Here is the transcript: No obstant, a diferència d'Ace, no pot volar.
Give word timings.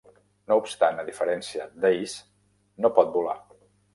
No 0.51 0.55
obstant, 0.61 1.01
a 1.01 1.05
diferència 1.09 1.67
d'Ace, 1.85 2.25
no 2.85 2.93
pot 2.99 3.15
volar. 3.19 3.39